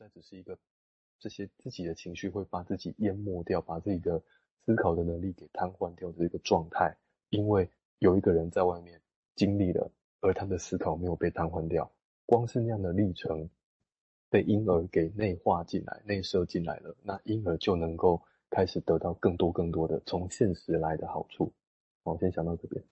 [0.00, 0.58] 再只是一个
[1.18, 4.22] 这些自己的情绪会把自己淹没掉，把自己的
[4.64, 6.96] 思考的能力给瘫痪掉的一个状态。
[7.28, 8.98] 因为有一个人在外面
[9.36, 11.92] 经历了，而他的思考没有被瘫痪掉，
[12.24, 13.50] 光是那样的历程
[14.30, 21.52] 被婴儿给内化进来、内射进来了，那婴儿就能够开始得到更多更多的从现实来的好处。
[22.04, 22.82] 我先想到这边。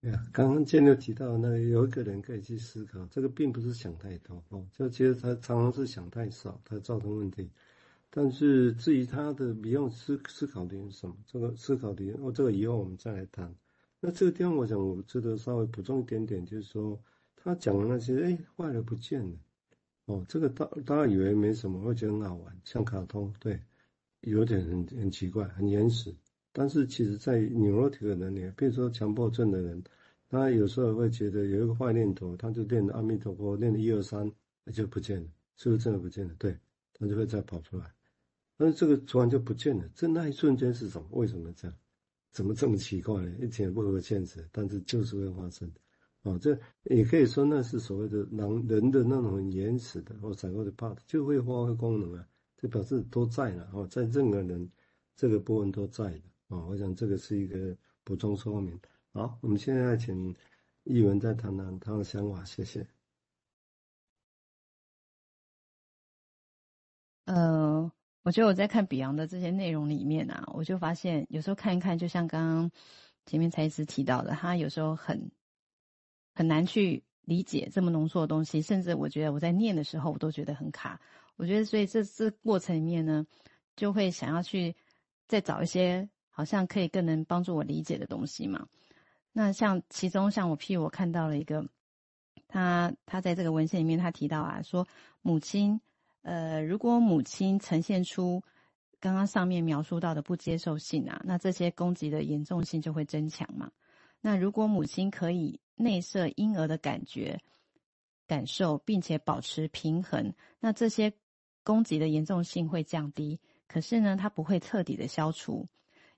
[0.00, 7.50] 对啊，刚刚建六提到那有一个人可以去思考，这个并不是想太多哦，就其实他常常是想太少，他造成问题。
[8.10, 13.52] 但是至于他的不用思思考点什么，这个思考点哦，这个以后我们再来谈。
[14.00, 16.98] 那这个地方我想我值得稍微补充一点点，就是说
[17.34, 19.36] 他讲的那些哎坏了不见了
[20.06, 23.60] 哦，这个大大家以为没什么，会觉得很好玩，像卡通对，
[24.20, 26.14] 有点很很奇怪，很原始。
[26.52, 29.82] 但是其实，在 neurotic 的人里，比如说强迫症的人，
[30.28, 34.30] 他有时候会觉得有一个坏念头，他就念阿弥陀佛，念了一二三，
[34.64, 36.34] 那就不见了，是不是真的不见了？
[36.38, 36.58] 对，
[36.94, 37.92] 他就会再跑出来。
[38.56, 41.06] 但是这个突然就不见了，这那一瞬间是什么？
[41.12, 41.76] 为什么这样？
[42.30, 43.32] 怎么这么奇怪呢？
[43.40, 45.70] 一点也不合现实，但是就是会发生。
[46.22, 54.68] 哦，这也可以说那是所谓的人人的那种很原始的或者的 part 就会发挥功能啊，就表示都在了哦，在任何人
[55.14, 56.20] 这个部分都在的。
[56.48, 58.80] 哦，我想这个是一个补充说明。
[59.12, 60.34] 好，我们现在请
[60.84, 62.86] 译文再谈谈他的想法，谢谢。
[67.26, 67.92] 呃，
[68.22, 72.70] 我觉得我在看比昂的这些内容里面啊，我就发现有时候看一看，就像刚刚
[73.26, 75.30] 前面才子提到的，他有时候很
[76.34, 80.98] 很难去理解这么浓缩的东西，甚至我觉得我在念的时候，我都觉得很卡。
[81.36, 83.26] 我觉得所以这这过程里面呢，
[83.76, 84.74] 就会想要去
[85.26, 86.08] 再找一些。
[86.38, 88.68] 好像可以更能帮助我理解的东西嘛？
[89.32, 91.66] 那像其中像我譬如我看到了一个，
[92.46, 94.86] 他他在这个文献里面他提到啊，说
[95.20, 95.80] 母亲，
[96.22, 98.40] 呃，如果母亲呈现出
[99.00, 103.68] 刚刚上面描述到的不接受性啊，那这些攻击的严重性就会增强嘛。
[104.20, 107.40] 那如果母亲可以内射婴儿的感觉、
[108.28, 111.12] 感受，并且保持平衡，那这些
[111.64, 113.40] 攻击的严重性会降低。
[113.66, 115.66] 可是呢，它不会彻底的消除。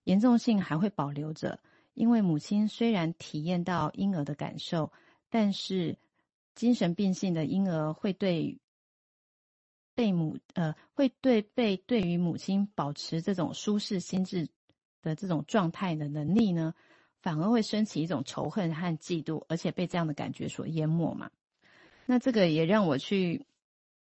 [0.04, 1.60] 严重性还会保留着，
[1.94, 4.90] 因为母亲虽然体验到婴儿的感受，
[5.28, 5.98] 但是
[6.54, 8.58] 精神病性的婴儿会对
[9.94, 14.48] 被母呃会对被对于母亲保持这种舒适心智
[15.02, 16.74] 的这种状态的能力呢，
[17.20, 21.30] 反而会升起一种仇恨和嫉妒，而且被这样的感觉所淹没嘛。
[22.06, 23.44] 那这个也让我去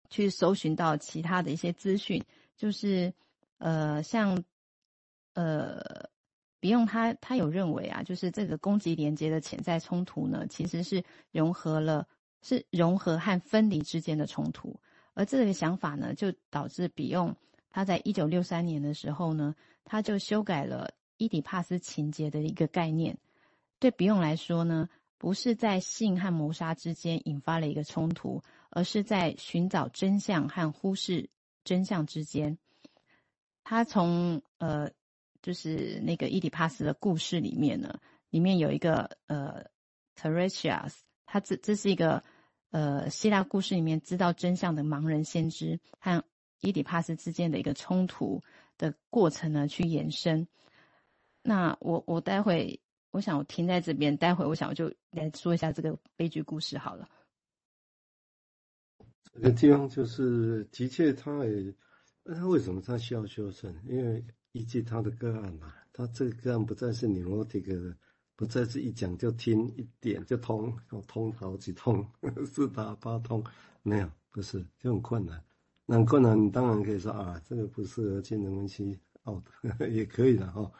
[0.08, 2.22] 去搜寻到其他的一些资讯，
[2.56, 3.12] 就是
[3.58, 4.44] 呃像。
[5.34, 5.80] 呃，
[6.60, 12.06] 比用他他有认为啊，就是这个攻击连接的潜在冲突呢，其实是融合了，
[12.42, 14.78] 是融合和分离之间的冲突。
[15.14, 17.34] 而这个想法呢，就导致比用
[17.70, 19.54] 他在一九六三年的时候呢，
[19.84, 23.16] 他就修改了伊底帕斯情节的一个概念。
[23.78, 24.88] 对比用来说呢，
[25.18, 31.30] 不是在性和谋杀之间引发了一个冲突，而是在寻找真相和忽视
[31.64, 32.58] 真相之间。
[33.64, 34.90] 他从呃。
[35.42, 39.66] 就是那个伊底帕斯的故事里面呢，里面有一个呃
[40.16, 40.94] ，Teresias，
[41.26, 42.22] 他这这是一个
[42.70, 46.24] 呃希腊故事里面知道真相的盲人先知和
[46.60, 48.40] 伊底帕斯之间的一个冲突
[48.78, 50.46] 的过程呢，去延伸。
[51.42, 57.08] 那我我待会我想我停在这边，待会我想我就来说一下这个悲剧故事好了。
[59.34, 61.74] 这个地方就是的确，他也，
[62.22, 63.74] 那他为什么他需要修正？
[63.88, 67.96] 因为依据他的个案嘛，他这个个案不再是 neurotic 的，
[68.36, 70.76] 不再是一讲就听一点就通，
[71.06, 72.06] 通好几通，
[72.46, 73.42] 四打八通，
[73.82, 75.42] 没有，不是，就很困难。
[75.86, 79.42] 那困难，你当然可以说啊，这个不适合精神分析，哦，
[79.90, 80.70] 也可以的哈。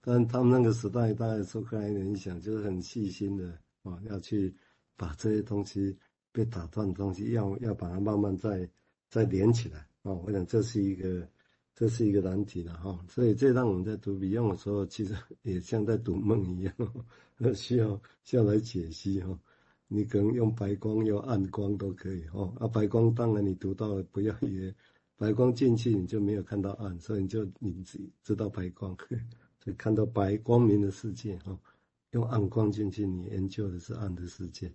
[0.00, 4.54] 但他们那个时代，大概受克莱的影响，就是很细心的啊，要去
[4.96, 5.98] 把这些东西
[6.32, 8.68] 被打断的东西，要要把它慢慢再
[9.08, 10.12] 再连起来啊。
[10.12, 11.26] 我想这是一个。
[11.74, 16.74] 这是一个难题了哈，所以这让我们在读比用的时候，其实也像在读梦一样，
[17.56, 19.38] 需要需要来解析哈。
[19.88, 22.52] 你可能用白光，用暗光都可以哈。
[22.58, 24.74] 啊，白光当然你读到了，不要以为
[25.16, 28.96] 白光进去你就没有看到暗，所以你就你自己知道白光，
[29.62, 31.58] 所以看到白光明的世界哈。
[32.12, 34.70] 用暗光进去，你研究的是暗的世界。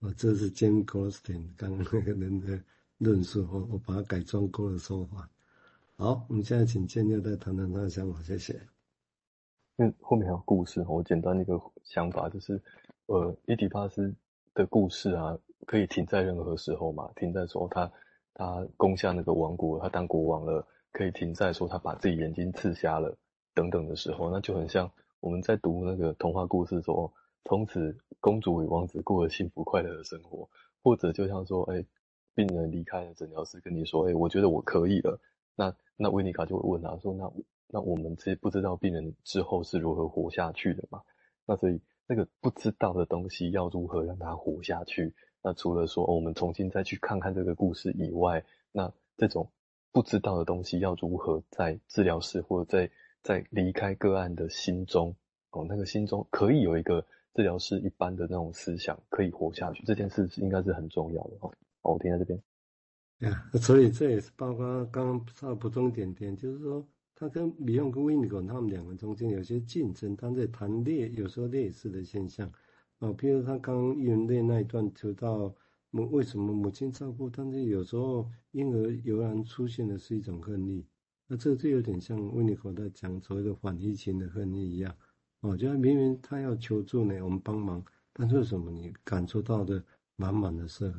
[0.00, 2.60] 啊，这是 James Goldstein 刚刚那个人的
[2.98, 5.30] 论述，我我把它改装过的说法。
[6.00, 8.58] 好，我们现在请建六再谈谈他的想法，谢谢。
[9.76, 12.58] 嗯，后面还有故事，我简单的一个想法就是，
[13.04, 14.10] 呃，伊迪帕斯
[14.54, 17.92] 的故事啊，可以停在任何时候嘛，停在说他
[18.32, 23.14] 他攻下那个王国，他当国王了，可以停在说他把自己眼睛刺瞎了
[23.52, 27.12] 等等的时候，那就很像我们在读那个童话故事说，
[27.44, 30.48] 从此公主与王子过了幸福快乐的生活，
[30.82, 31.84] 或者就像说，哎，
[32.34, 35.20] 病人离开了诊疗室跟你说，哎，我觉得我可以了，
[35.60, 37.30] 那那维尼卡就会问他说，那
[37.68, 41.02] 那我们其实不知道病人之后是如何活下去的嘛？
[41.44, 45.14] 那所以那个不知道的东西要如何让他活下去？
[45.42, 48.42] 那除了说，我们重新再去看看这个故事以外，
[48.72, 49.50] 那这种
[49.92, 52.90] 不知道的东西要如何在治疗室或者在
[53.22, 55.14] 在离开个案的心中，
[55.50, 57.04] 哦，那个心中可以有一个
[57.34, 61.52] 治疗师一般的那种思想，可以活下去，这件事应该是很重要的哦。
[61.82, 62.42] 好，我停在这边。
[63.20, 72.50] 呀，所以这也是包括刚刚稍微补充点点，就是说他跟米用跟维尼狗他们两个中间有些竞争，他在谈劣，有时候劣势的现象。
[73.00, 75.54] 哦，比如他刚刚艺人类那一段提到
[75.90, 80.86] 母为什么母亲照顾，但是有时候婴儿油然出现的是一种恨意，
[81.26, 84.94] 那这这有点像温尼狗在讲所谓的反移情的恨意一样。
[85.40, 87.82] 哦，就明明他要求助呢，我们帮忙，
[88.12, 89.82] 但是为什么你感受到的
[90.16, 90.94] 满满的是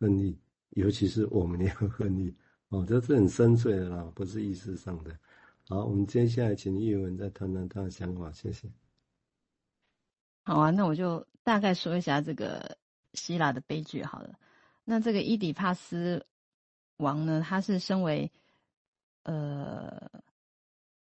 [0.00, 0.38] 恨意，
[0.72, 2.34] 尤其是我们也有恨意。
[2.68, 5.14] 哦，这是很深邃的啦，不是意识上的。
[5.68, 8.68] 好，我们接下来请艺文再谈谈他的想法，谢谢。
[10.44, 12.76] 好啊，那我就大概说一下这个
[13.12, 14.34] 希腊的悲剧好了。
[14.84, 16.26] 那这个伊底帕斯
[16.96, 18.30] 王呢，他是身为
[19.22, 20.10] 呃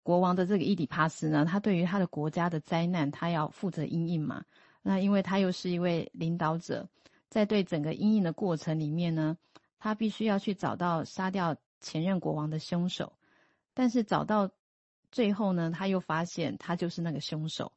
[0.02, 4.44] 国王的这个伊底帕斯呢，他对于他的国家的灾难，他要负责因应嘛。
[4.80, 6.88] 那因为他又是一位领导者，
[7.28, 9.36] 在对整个阴影的过程里面呢，
[9.78, 13.12] 他必须要去找到杀掉前任国王的凶手。
[13.74, 14.50] 但是找到
[15.12, 17.72] 最后呢，他又发现他就是那个凶手。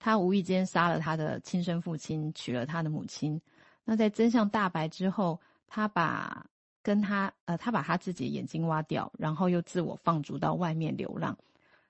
[0.00, 3.40] 他无意间杀了他的亲生父亲，娶了他的母亲。
[3.84, 6.46] 那在真相大白之后，他把
[6.82, 11.38] 跟他呃，他把他自己的眼睛挖掉，然后又自我放逐到外面流浪。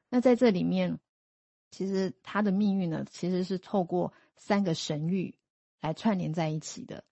[0.09, 0.97] 那在这里面，
[1.71, 5.33] 其实他的命运呢，其实是透过三个神諭
[5.85, 7.05] 来串联在一起的。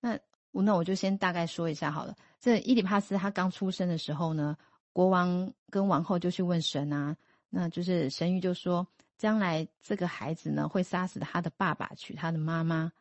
[0.00, 0.18] 那
[0.50, 2.16] 我那我就先大概说一下好了。
[2.40, 4.56] 这伊里帕斯他刚出生的时候呢，
[4.92, 7.16] 国王跟王后就去问神啊，
[7.50, 8.86] 那就是神諭就说。
[9.18, 12.92] 将来这个孩子呢，会杀死他的爸爸，娶他的妈妈。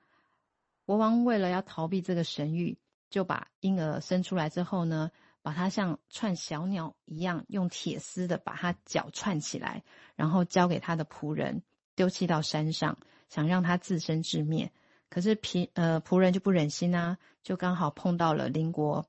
[0.84, 2.75] 国王为了要逃避这个神諭，
[3.12, 5.12] 就把婴儿生出来之后呢，
[5.44, 9.84] 把他像串小鸟一样，用铁丝的把他脚串起来，
[10.16, 11.62] 然后交给他的仆人，
[11.96, 12.98] 丢弃到山上，
[13.30, 14.72] 想让他自生自灭。
[15.10, 19.08] 可是仆呃仆人就不忍心啊，就刚好碰到了邻国，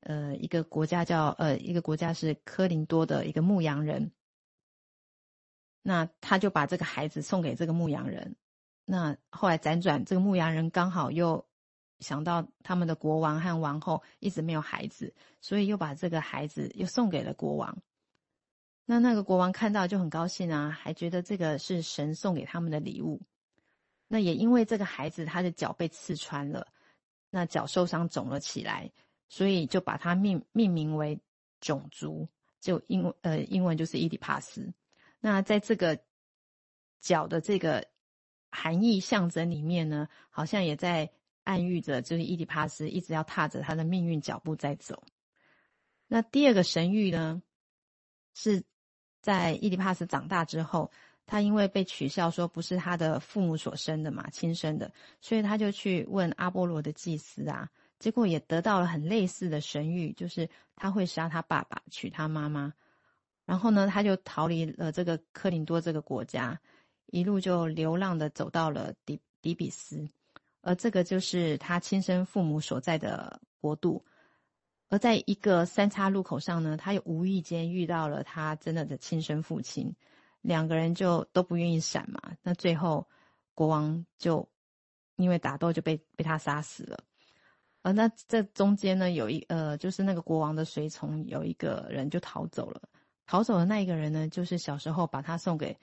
[0.00, 4.12] 呃一个国家叫呃一个国家是科林多的一个牧羊人。
[5.82, 8.36] 那他就把这个孩子送给这个牧羊人。
[8.84, 11.44] 那后来辗转，这个牧羊人刚好又
[11.98, 17.76] 想到他们的国王和王后一直没有孩子，所以又把这个孩子又送给了国王。
[18.84, 23.20] 那那个国王看到就很高兴啊，还觉得这个是神送给他们的礼物。
[24.12, 26.66] 那也因为这个孩子他的脚被刺穿了，
[27.30, 28.92] 那脚受伤肿了起来，
[29.30, 31.18] 所以就把他命命名为
[31.62, 32.28] 肿足，
[32.60, 34.70] 就英文呃英文就是伊底帕斯。
[35.18, 35.98] 那在这个
[37.00, 37.88] 脚的这个
[38.50, 41.10] 含义象征里面呢，好像也在
[41.44, 45.02] 暗喻着，就是伊底帕斯一直要踏着他的命运脚步在走。
[46.06, 47.42] 那第二个神谕呢，
[48.34, 48.62] 是
[49.22, 50.92] 在伊底帕斯长大之后，
[51.26, 62.72] 他因为被取笑说不是他的父母所生的嘛，亲生的，所以他就去问阿波罗的祭司啊，结果也得到了很类似的神谕，就是他会杀他爸爸，娶他妈妈。
[63.44, 66.60] 然后呢，他就逃离了这个科林多这个国家，
[67.06, 70.08] 一路就流浪的走到了底底比斯，
[70.60, 74.04] 而这个就是他亲生父母所在的国度。
[74.88, 79.94] 而在一个三岔路口上呢，他又无意间遇到了他真的的亲生父亲，
[80.42, 82.20] 两个人就都不愿意闪嘛。
[82.42, 83.08] 那最后
[83.54, 84.46] 国王就
[85.16, 87.02] 因为打斗就被被他杀死了。
[87.82, 92.80] 而那这中间呢，有一呃，就是那个国王的随从有一个人就逃走了。
[93.26, 95.76] 逃走的那一个人呢，就是小时候把他送给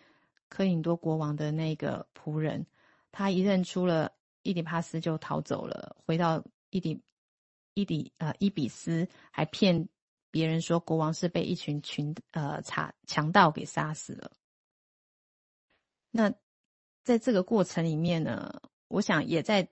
[0.48, 2.66] 科林多国王的那个仆人。
[3.12, 4.12] 他一认出了
[4.44, 7.02] 伊底帕斯，就逃走了，回到伊底
[7.74, 9.90] 伊底呃伊比斯，还骗
[10.32, 14.32] 别人说国王是被一群群呃强强盗给杀死了。
[16.12, 16.34] 那
[17.04, 19.68] 在这个过程里面呢，我想也在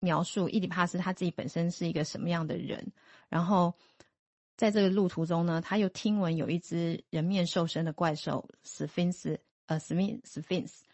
[0.00, 2.92] 描述伊迪帕斯他自己本身是一个什么样的人，
[3.28, 3.74] 然后。
[4.56, 10.84] 在这个路途中呢，他又听闻有一只人面兽身的怪兽史芬斯，呃，史密史芬斯，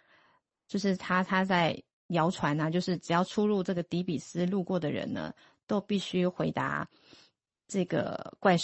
[0.69, 5.35] 就是他他在谣传啊，就是只要出入这个底比斯路过的人呢，
[5.67, 6.89] 都必须回答
[7.67, 8.55] 这个怪兽